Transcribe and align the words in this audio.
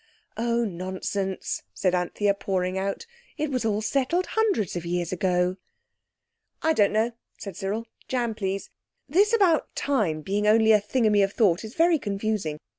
"Oh, 0.35 0.65
nonsense," 0.65 1.61
said 1.75 1.93
Anthea, 1.93 2.33
pouring 2.33 2.75
out; 2.75 3.05
"it 3.37 3.51
was 3.51 3.63
all 3.63 3.83
settled 3.83 4.25
hundreds 4.25 4.75
of 4.75 4.83
years 4.83 5.11
ago." 5.11 5.57
"I 6.63 6.73
don't 6.73 6.91
know," 6.91 7.11
said 7.37 7.55
Cyril. 7.55 7.85
"Jam, 8.07 8.33
please. 8.33 8.71
This 9.07 9.31
about 9.31 9.75
time 9.75 10.21
being 10.21 10.47
only 10.47 10.71
a 10.71 10.81
thingummy 10.81 11.23
of 11.23 11.33
thought 11.33 11.63
is 11.63 11.75
very 11.75 11.99
confusing. 11.99 12.57